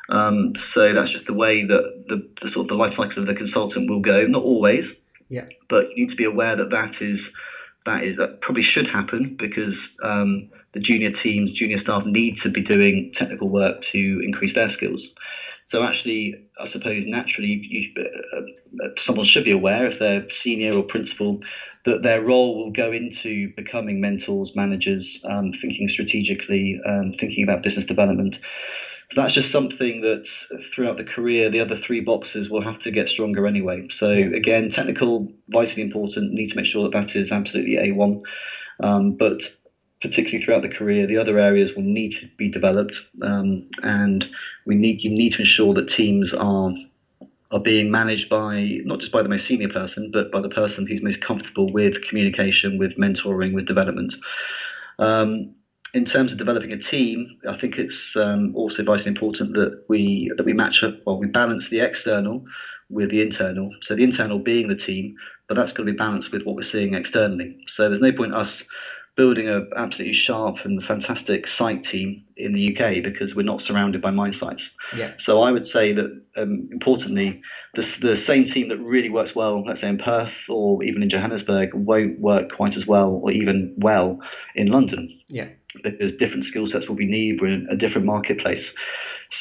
[0.08, 3.28] Um, so that's just the way that the, the, sort of the life cycle of
[3.28, 4.26] the consultant will go.
[4.26, 4.84] Not always,
[5.28, 5.46] Yeah.
[5.68, 7.18] But you need to be aware that that is
[7.86, 12.50] that is that probably should happen because um, the junior teams, junior staff need to
[12.50, 15.00] be doing technical work to increase their skills.
[15.70, 18.40] So actually, I suppose naturally, you, uh,
[18.84, 21.40] uh, someone should be aware if they're senior or principal
[21.84, 27.62] that their role will go into becoming mentors, managers, um, thinking strategically, um, thinking about
[27.62, 28.34] business development.
[29.14, 30.24] So that's just something that
[30.74, 33.88] throughout the career, the other three boxes will have to get stronger anyway.
[33.98, 36.34] So again, technical, vitally important.
[36.34, 38.20] Need to make sure that that is absolutely a1.
[38.80, 39.38] Um, but
[40.02, 42.92] particularly throughout the career, the other areas will need to be developed,
[43.22, 44.24] um, and
[44.66, 46.72] we need you need to ensure that teams are
[47.50, 50.86] are being managed by not just by the most senior person, but by the person
[50.86, 54.12] who's most comfortable with communication, with mentoring, with development.
[54.98, 55.54] Um,
[55.94, 60.30] in terms of developing a team, I think it's um, also vitally important that we
[60.36, 62.44] that we match up, well, we balance the external
[62.90, 63.70] with the internal.
[63.86, 65.14] So the internal being the team,
[65.48, 67.56] but that's going to be balanced with what we're seeing externally.
[67.76, 68.48] So there's no point us
[69.16, 74.00] building an absolutely sharp and fantastic site team in the UK because we're not surrounded
[74.00, 74.62] by mine sites.
[74.96, 75.12] Yeah.
[75.26, 77.42] So I would say that um, importantly,
[77.74, 81.10] the, the same team that really works well, let's say in Perth or even in
[81.10, 84.18] Johannesburg, won't work quite as well or even well
[84.54, 85.20] in London.
[85.28, 85.48] Yeah.
[85.74, 87.40] Because different skill sets will be needed.
[87.40, 88.64] We're in a different marketplace.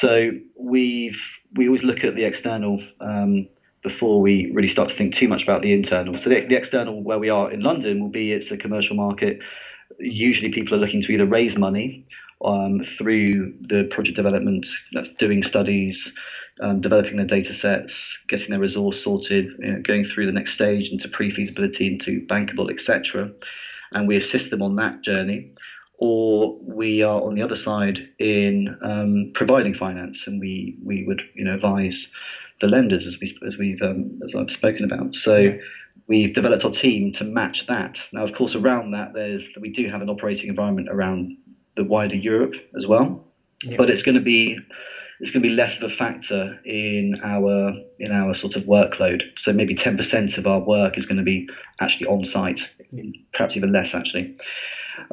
[0.01, 1.15] So we've
[1.55, 2.81] we always look at the external.
[2.99, 3.47] Um,
[3.83, 6.19] before we really start to think too much about the internal.
[6.23, 9.39] So the, the, external, where we are in London, will be it's a commercial market.
[9.99, 12.05] Usually, people are looking to either raise money
[12.43, 15.95] um, through the project development, that's doing studies,
[16.61, 17.91] um, developing their data sets,
[18.29, 22.69] getting their resource sorted, you know, going through the next stage into pre-feasibility, into bankable,
[22.69, 23.31] etc.
[23.91, 25.53] And we assist them on that journey.
[25.99, 31.21] Or we are on the other side in um, providing finance, and we we would
[31.33, 31.95] you know advise
[32.61, 35.09] the lenders as we as we've um, as I've spoken about.
[35.25, 35.57] So
[36.07, 37.93] we've developed our team to match that.
[38.13, 41.35] Now, of course, around that, there's we do have an operating environment around
[41.75, 43.23] the wider Europe as well,
[43.63, 43.77] yeah.
[43.77, 44.57] but it's going to be
[45.19, 49.21] it's going to be less of a factor in our in our sort of workload.
[49.45, 51.47] So maybe 10% of our work is going to be
[51.81, 52.59] actually on site,
[53.33, 54.35] perhaps even less actually.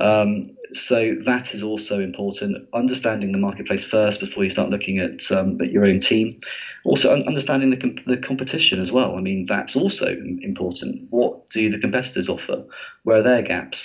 [0.01, 0.51] Um,
[0.89, 2.57] so that is also important.
[2.75, 6.41] Understanding the marketplace first before you start looking at, um, at your own team.
[6.85, 9.17] Also understanding the, the competition as well.
[9.17, 10.07] I mean, that's also
[10.43, 11.07] important.
[11.11, 12.65] What do the competitors offer?
[13.05, 13.79] Where are their gaps?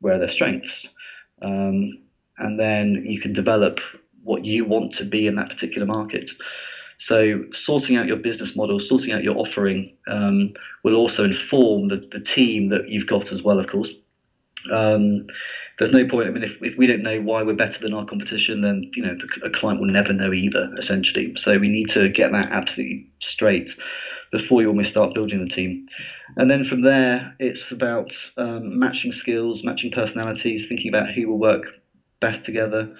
[0.00, 0.68] Where are their strengths?
[1.42, 1.98] Um,
[2.38, 3.76] and then you can develop
[4.22, 6.24] what you want to be in that particular market.
[7.08, 12.00] So sorting out your business model, sorting out your offering um, will also inform the,
[12.12, 13.88] the team that you've got as well, of course.
[14.72, 15.26] Um,
[15.78, 16.28] there's no point.
[16.28, 19.02] I mean, if, if we don't know why we're better than our competition, then you
[19.02, 20.70] know the, a client will never know either.
[20.80, 23.66] Essentially, so we need to get that absolutely straight
[24.30, 25.86] before you almost start building the team.
[26.36, 31.38] And then from there, it's about um, matching skills, matching personalities, thinking about who will
[31.38, 31.64] work
[32.20, 32.96] best together.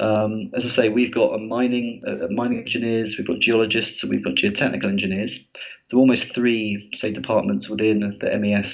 [0.00, 4.10] Um, as I say, we've got a mining uh, mining engineers, we've got geologists, and
[4.10, 5.30] we've got geotechnical engineers.
[5.90, 8.66] So almost three, say, departments within the MES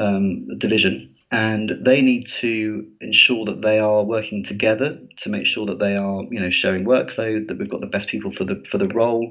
[0.00, 5.64] um, division and they need to ensure that they are working together to make sure
[5.66, 8.62] that they are, you know, sharing workload, that we've got the best people for the
[8.70, 9.30] for the role,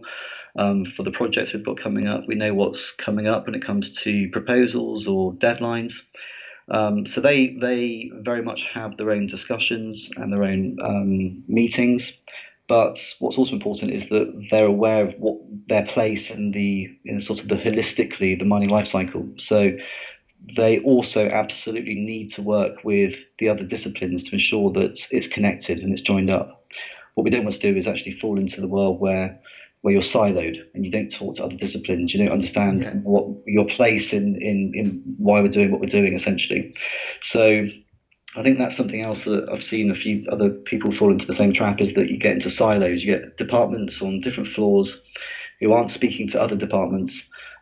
[0.58, 2.24] um, for the projects we've got coming up.
[2.28, 5.92] We know what's coming up when it comes to proposals or deadlines.
[6.72, 12.02] Um, so they they very much have their own discussions and their own um, meetings.
[12.68, 15.36] But what's also important is that they're aware of what
[15.68, 19.28] their place in the in sort of the holistically the mining life cycle.
[19.50, 19.72] So
[20.58, 25.80] they also absolutely need to work with the other disciplines to ensure that it's connected
[25.80, 26.48] and it's joined up.
[27.16, 29.34] What we don't want to do is actually fall into the world where
[29.82, 32.94] where you're siloed and you don't talk to other disciplines, you don't understand yeah.
[33.04, 36.74] what your place in, in, in why we're doing what we're doing essentially.
[37.32, 37.64] So
[38.36, 41.38] I think that's something else that I've seen a few other people fall into the
[41.38, 44.90] same trap is that you get into silos, you get departments on different floors
[45.60, 47.14] who aren't speaking to other departments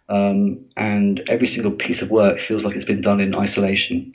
[0.10, 4.14] um, and every single piece of work feels like it's been done in isolation.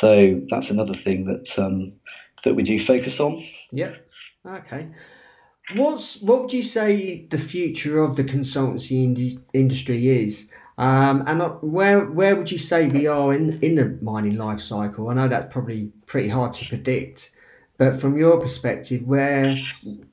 [0.00, 1.92] So that's another thing that um,
[2.44, 3.44] that we do focus on.
[3.72, 3.94] Yep.
[4.46, 4.88] Okay.
[5.74, 10.48] What's what would you say the future of the consultancy ind- industry is?
[10.78, 15.10] Um, and where where would you say we are in, in the mining life cycle?
[15.10, 17.30] I know that's probably pretty hard to predict,
[17.76, 19.56] but from your perspective, where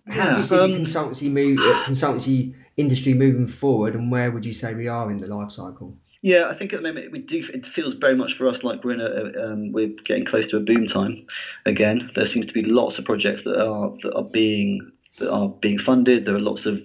[0.07, 4.29] how do you see um, the consultancy move, uh, consultancy industry moving forward, and where
[4.29, 5.95] would you say we are in the life cycle?
[6.21, 7.43] Yeah, I think at the moment we do.
[7.53, 10.57] It feels very much for us like we're in a um, we're getting close to
[10.57, 11.25] a boom time
[11.65, 12.09] again.
[12.15, 15.79] There seems to be lots of projects that are that are being that are being
[15.85, 16.25] funded.
[16.25, 16.75] There are lots of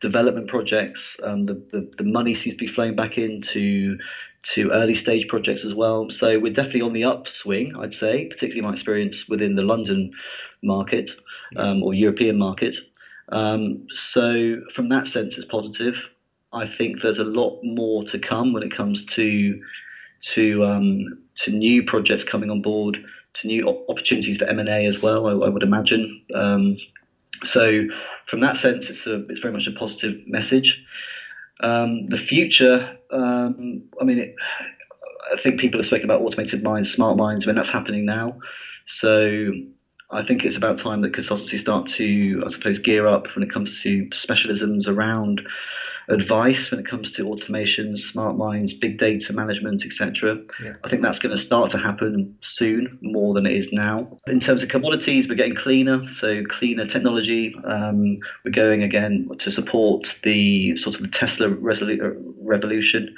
[0.00, 1.00] development projects.
[1.24, 3.96] Um, the, the, the money seems to be flowing back into
[4.54, 6.08] to early stage projects as well.
[6.22, 10.10] So we're definitely on the upswing, I'd say, particularly my experience within the London
[10.62, 11.08] market
[11.56, 12.74] um, or European market.
[13.30, 15.94] Um, so from that sense, it's positive.
[16.52, 19.60] I think there's a lot more to come when it comes to
[20.34, 22.96] to um, to new projects coming on board,
[23.40, 25.26] to new opportunities for M&A as well.
[25.26, 26.22] I, I would imagine.
[27.54, 27.62] So
[28.30, 30.74] from that sense, it's a it's very much a positive message.
[31.62, 34.34] Um, the future, um, I mean, it,
[35.32, 37.44] I think people have spoken about automated mines, smart mines.
[37.44, 38.38] I mean, that's happening now.
[39.00, 39.50] So
[40.10, 43.52] I think it's about time that consultancies start to, I suppose, gear up when it
[43.52, 45.40] comes to specialisms around
[46.10, 50.36] advice when it comes to automation, smart mines, big data management, etc.
[50.62, 50.72] Yeah.
[50.84, 54.18] I think that's going to start to happen soon, more than it is now.
[54.26, 57.54] In terms of commodities, we're getting cleaner, so cleaner technology.
[57.64, 63.14] Um, we're going again to support the sort of the Tesla resolu- revolution.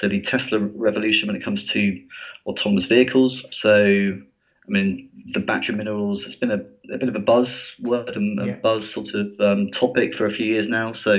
[0.00, 2.00] So the Tesla revolution when it comes to
[2.46, 3.34] autonomous vehicles.
[3.62, 4.20] So
[4.68, 6.58] I mean, the battery minerals, it's been a,
[6.92, 7.46] a bit of a buzz
[7.80, 10.92] word and a buzz sort of um, topic for a few years now.
[11.04, 11.18] So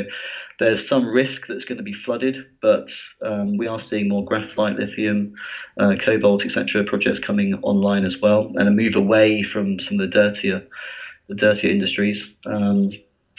[0.60, 2.86] there's some risk that's going to be flooded, but
[3.26, 5.34] um, we are seeing more graphite, lithium,
[5.80, 6.84] uh, cobalt, etc.
[6.86, 10.64] projects coming online as well, and a move away from some of the dirtier,
[11.30, 12.18] the dirtier industries.
[12.46, 12.92] Um,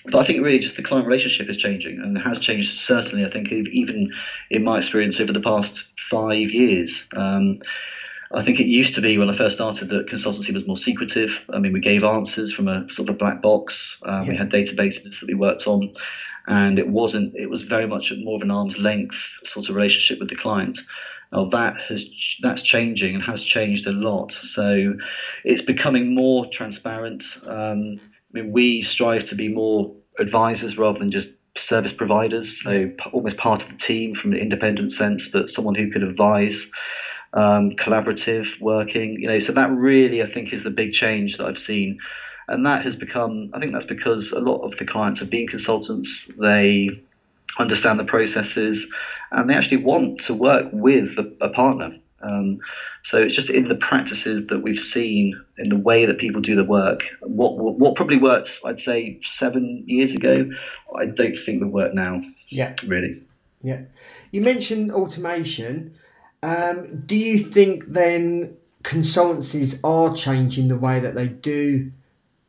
[0.05, 3.25] but I think really just the client relationship is changing and has changed certainly.
[3.25, 4.11] I think even
[4.51, 5.75] in my experience over the past
[6.11, 6.91] five years.
[7.17, 7.59] Um,
[8.35, 11.31] I think it used to be when I first started that consultancy was more secretive.
[11.53, 13.73] I mean, we gave answers from a sort of a black box.
[14.07, 14.29] Um, yeah.
[14.29, 15.95] We had databases that we worked on,
[16.49, 17.35] and it wasn't.
[17.37, 19.15] It was very much more of an arm's length
[19.53, 20.79] sort of relationship with the client.
[21.31, 22.01] Now that has
[22.43, 24.31] that's changing and has changed a lot.
[24.57, 24.95] So
[25.45, 27.23] it's becoming more transparent.
[27.47, 31.29] Um, I mean, we strive to be more advisors rather than just
[31.69, 32.47] service providers.
[32.65, 36.57] So almost part of the team from an independent sense, but someone who could advise
[37.35, 39.17] um, collaborative working.
[39.21, 41.99] You know, so that really I think is the big change that I've seen,
[42.49, 43.51] and that has become.
[43.55, 46.09] I think that's because a lot of the clients have been consultants.
[46.41, 46.89] They
[47.59, 48.79] understand the processes,
[49.31, 51.97] and they actually want to work with a, a partner.
[52.23, 52.59] Um,
[53.11, 56.57] so it's just in the practices that we've seen, in the way that people do
[56.57, 57.01] the work.
[57.23, 60.51] What what probably worked, I'd say, seven years ago,
[60.99, 62.23] I don't think would work now.
[62.49, 63.23] Yeah, really.
[63.61, 63.83] Yeah,
[64.31, 65.95] you mentioned automation.
[66.43, 71.91] Um, do you think then consultancies are changing the way that they do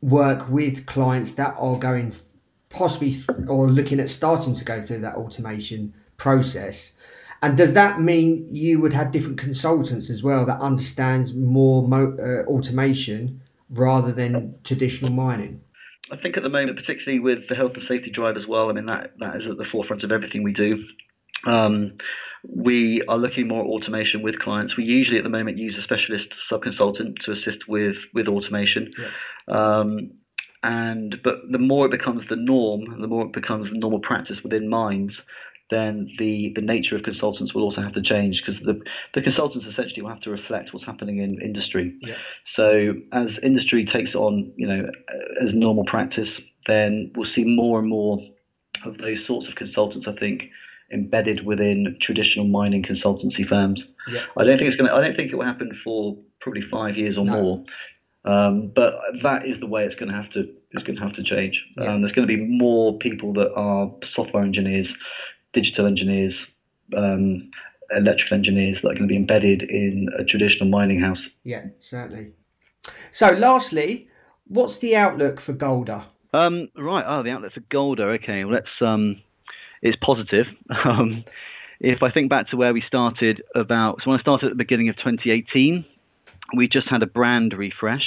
[0.00, 2.12] work with clients that are going
[2.68, 3.14] possibly
[3.48, 6.92] or looking at starting to go through that automation process?
[7.42, 12.16] And does that mean you would have different consultants as well that understands more mo-
[12.18, 15.62] uh, automation rather than traditional mining?
[16.12, 18.72] I think at the moment, particularly with the health and safety drive as well, I
[18.72, 20.82] mean that that is at the forefront of everything we do.
[21.46, 21.92] Um,
[22.48, 24.76] we are looking more at automation with clients.
[24.76, 28.90] We usually at the moment use a specialist sub-consultant to assist with with automation.
[28.98, 29.80] Yeah.
[29.80, 30.12] Um,
[30.62, 34.36] and but the more it becomes the norm, the more it becomes the normal practice
[34.42, 35.12] within mines,
[35.70, 38.78] then the, the nature of consultants will also have to change because the,
[39.14, 41.96] the consultants essentially will have to reflect what's happening in industry.
[42.02, 42.14] Yeah.
[42.56, 44.82] So as industry takes on, you know,
[45.42, 46.28] as normal practice,
[46.66, 48.18] then we'll see more and more
[48.84, 50.42] of those sorts of consultants, I think,
[50.92, 53.80] embedded within traditional mining consultancy firms.
[54.10, 54.20] Yeah.
[54.36, 54.94] I don't think it's going to.
[54.94, 57.42] I don't think it will happen for probably five years or no.
[57.42, 57.64] more.
[58.22, 60.44] Um, but that is the way it's going to have to.
[60.72, 61.60] It's going to have to change.
[61.76, 61.94] Yeah.
[61.94, 64.86] Um, there's going to be more people that are software engineers,
[65.52, 66.34] digital engineers,
[66.96, 67.50] um,
[67.96, 71.18] electrical engineers that are going to be embedded in a traditional mining house.
[71.44, 72.32] Yeah, certainly.
[73.10, 74.08] So, lastly,
[74.46, 76.04] what's the outlook for Golder?
[76.32, 77.04] Um, right.
[77.06, 78.10] Oh, the outlook for Golder.
[78.12, 78.44] Okay.
[78.44, 79.22] Well, let's um,
[79.82, 80.46] is positive.
[80.84, 81.24] Um,
[81.82, 84.56] if I think back to where we started about, so when I started at the
[84.56, 85.84] beginning of 2018,
[86.54, 88.04] we just had a brand refresh,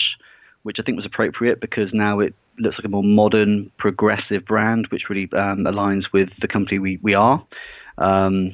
[0.62, 4.88] which I think was appropriate because now it looks like a more modern, progressive brand,
[4.92, 7.44] which really um, aligns with the company we, we are.
[7.98, 8.54] Um,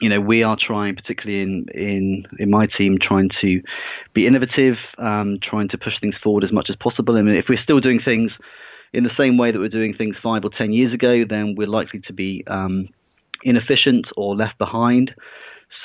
[0.00, 3.62] you know, we are trying, particularly in in in my team, trying to
[4.14, 7.16] be innovative, um, trying to push things forward as much as possible.
[7.16, 8.32] I mean, if we're still doing things
[8.92, 11.68] in the same way that we're doing things five or ten years ago, then we're
[11.68, 12.88] likely to be um,
[13.42, 15.12] inefficient or left behind.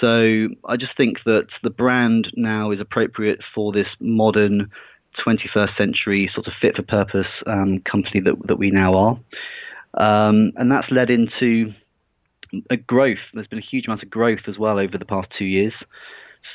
[0.02, 4.70] So I just think that the brand now is appropriate for this modern
[5.26, 9.20] 21st century sort of fit for purpose um, company that, that we now are.
[9.98, 11.74] Um, and that's led into
[12.70, 13.20] a growth.
[13.34, 15.74] There's been a huge amount of growth as well over the past two years.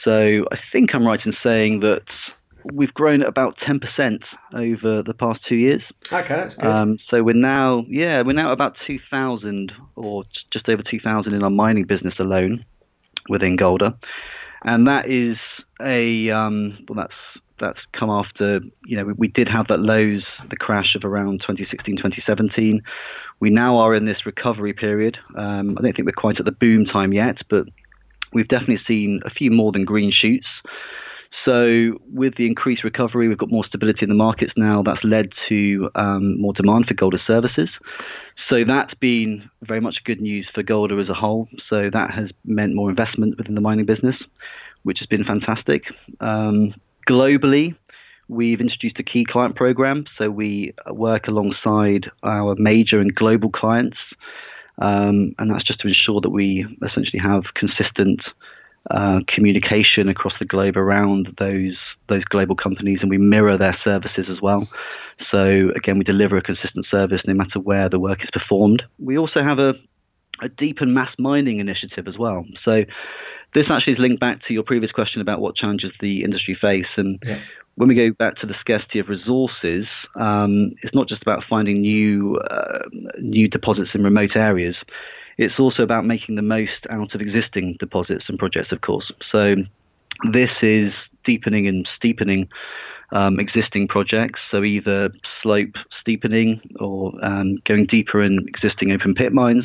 [0.04, 2.02] So I think I'm right in saying that
[2.72, 4.20] we've grown at about 10%
[4.54, 5.82] over the past two years.
[6.12, 6.66] Okay, that's good.
[6.66, 11.50] Um, so we're now, yeah, we're now about 2,000 or just over 2,000 in our
[11.50, 12.64] mining business alone
[13.28, 13.94] within Golder.
[14.62, 15.36] And that is
[15.80, 17.14] a, um, well, that's
[17.60, 21.42] that's come after, you know, we, we, did have that lows, the crash of around
[21.42, 22.80] 2016, 2017.
[23.38, 25.18] We now are in this recovery period.
[25.36, 27.66] Um, I don't think we're quite at the boom time yet, but
[28.32, 30.46] we've definitely seen a few more than green shoots.
[31.44, 34.82] So, with the increased recovery, we've got more stability in the markets now.
[34.82, 37.68] That's led to um, more demand for Golder services.
[38.50, 41.48] So, that's been very much good news for Golder as a whole.
[41.68, 44.16] So, that has meant more investment within the mining business,
[44.82, 45.84] which has been fantastic.
[46.20, 46.74] Um,
[47.08, 47.74] globally,
[48.28, 50.04] we've introduced a key client program.
[50.18, 53.96] So, we work alongside our major and global clients.
[54.80, 58.20] Um, and that's just to ensure that we essentially have consistent
[58.90, 61.76] uh, communication across the globe around those
[62.08, 64.68] those global companies, and we mirror their services as well.
[65.30, 68.82] So again, we deliver a consistent service no matter where the work is performed.
[68.98, 69.74] We also have a
[70.42, 72.46] a deep and mass mining initiative as well.
[72.64, 72.84] So
[73.54, 76.86] this actually is linked back to your previous question about what challenges the industry face.
[76.96, 77.40] And yeah.
[77.74, 79.86] when we go back to the scarcity of resources,
[80.18, 82.88] um, it's not just about finding new uh,
[83.20, 84.76] new deposits in remote areas.
[85.38, 89.10] It's also about making the most out of existing deposits and projects, of course.
[89.30, 89.54] So
[90.32, 90.92] this is
[91.24, 92.48] deepening and steepening
[93.12, 94.40] um, existing projects.
[94.50, 95.10] So either
[95.42, 99.64] slope steepening or um, going deeper in existing open pit mines,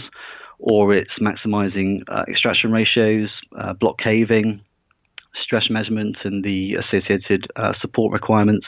[0.59, 4.61] or it's maximizing uh, extraction ratios, uh, block caving,
[5.43, 8.66] stress measurement, and the associated uh, support requirements.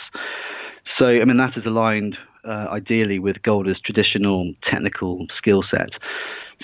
[0.97, 2.17] So, I mean, that is aligned
[2.47, 5.89] uh, ideally with Golder's traditional technical skill set.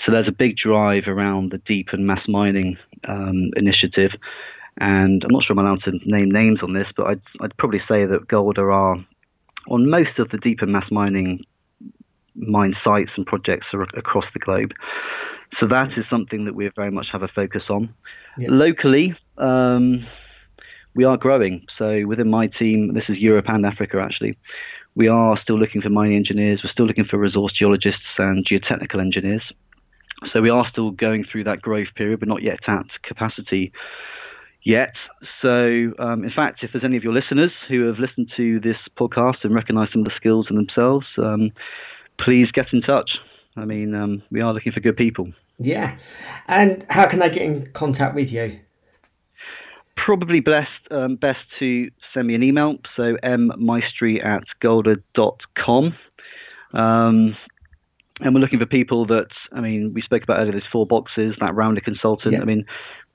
[0.04, 2.76] So there's a big drive around the deep and mass mining
[3.08, 4.10] um, initiative.
[4.78, 7.80] And I'm not sure I'm allowed to name names on this, but I'd, I'd probably
[7.88, 8.96] say that Golder are
[9.68, 11.44] on most of the deep and mass mining
[12.34, 13.66] mine sites and projects
[13.96, 14.72] across the globe.
[15.60, 17.94] So that is something that we very much have a focus on.
[18.50, 20.04] Locally, um,
[20.96, 21.64] we are growing.
[21.78, 24.36] So within my team, this is Europe and Africa actually.
[24.96, 26.60] We are still looking for mining engineers.
[26.62, 29.42] We're still looking for resource geologists and geotechnical engineers.
[30.32, 33.72] So we are still going through that growth period, but not yet at capacity
[34.64, 34.94] yet.
[35.42, 38.76] So, um, in fact, if there's any of your listeners who have listened to this
[38.98, 41.50] podcast and recognise some of the skills in themselves, um,
[42.18, 43.10] please get in touch.
[43.56, 45.32] I mean, um, we are looking for good people.
[45.58, 45.96] Yeah.
[46.48, 48.58] And how can they get in contact with you?
[49.96, 52.76] Probably best um, best to send me an email.
[52.96, 55.94] So mmaestri at golder.com.
[56.74, 57.36] Um,
[58.24, 60.52] and we're looking for people that I mean, we spoke about earlier.
[60.52, 61.34] There's four boxes.
[61.40, 62.32] That rounder consultant.
[62.32, 62.40] Yeah.
[62.40, 62.64] I mean,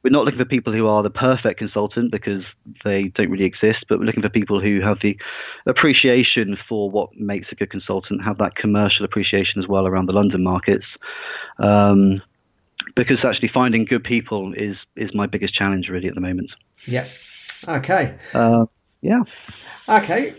[0.03, 2.43] we're not looking for people who are the perfect consultant because
[2.86, 5.18] they don't really exist, but we're looking for people who have the
[5.66, 10.14] appreciation for what makes a good consultant, have that commercial appreciation as well around the
[10.14, 10.86] London markets.
[11.57, 12.22] Um,
[12.95, 16.51] because actually finding good people is is my biggest challenge really at the moment.
[16.86, 17.07] Yeah.
[17.68, 18.16] Okay.
[18.34, 18.66] Uh,
[19.01, 19.24] yeah.
[19.89, 20.36] Okay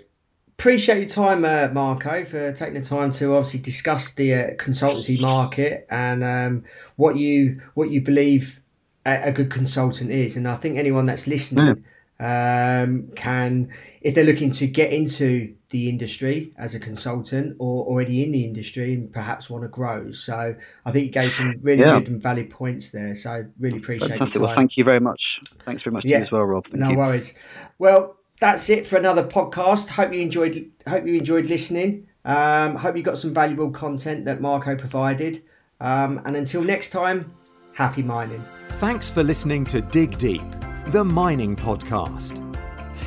[0.61, 5.18] appreciate your time, uh, Marco, for taking the time to obviously discuss the uh, consultancy
[5.18, 6.64] market and um,
[6.96, 8.61] what you what you believe
[9.06, 10.36] a, a, good consultant is.
[10.36, 11.82] And I think anyone that's listening
[12.20, 12.82] yeah.
[12.84, 13.70] um, can,
[14.02, 18.44] if they're looking to get into the industry as a consultant or already in the
[18.44, 20.12] industry and perhaps want to grow.
[20.12, 20.54] So
[20.84, 22.00] I think you gave some really yeah.
[22.00, 23.14] good and valid points there.
[23.14, 24.42] So I really appreciate Fantastic.
[24.42, 25.22] Well, thank you very much.
[25.64, 26.18] Thanks very much yeah.
[26.18, 26.64] as well, Rob.
[26.64, 26.98] Thank no you.
[26.98, 27.32] worries.
[27.78, 29.88] Well, that's it for another podcast.
[29.88, 30.70] Hope you enjoyed.
[30.88, 32.09] Hope you enjoyed listening.
[32.24, 35.43] Um, hope you got some valuable content that Marco provided.
[35.80, 37.32] Um, and until next time,
[37.72, 38.43] happy mining.
[38.78, 40.43] Thanks for listening to Dig Deep,
[40.86, 42.47] the mining podcast.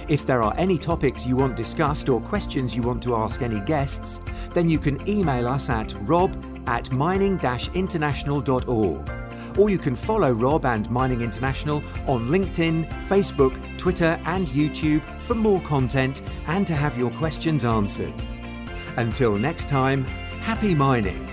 [0.07, 3.59] If there are any topics you want discussed or questions you want to ask any
[3.61, 4.21] guests,
[4.53, 6.35] then you can email us at rob
[6.67, 9.22] at mining-international.org
[9.57, 15.35] or you can follow Rob and Mining International on LinkedIn, Facebook, Twitter, and YouTube for
[15.35, 18.13] more content and to have your questions answered.
[18.97, 20.03] Until next time,
[20.41, 21.32] happy mining!